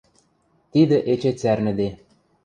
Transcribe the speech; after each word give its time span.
Тидӹ 0.71 0.97
эче 1.11 1.31
цӓрнӹде. 1.39 1.89